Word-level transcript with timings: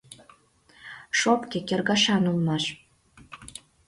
Шопке 1.19 1.57
кӧргашан 1.67 2.23
улмаш. 2.31 2.63